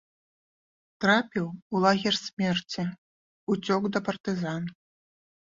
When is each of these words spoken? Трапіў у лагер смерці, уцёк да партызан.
Трапіў 1.03 1.45
у 1.55 1.75
лагер 1.83 2.17
смерці, 2.21 2.87
уцёк 3.51 3.83
да 3.93 3.99
партызан. 4.11 4.63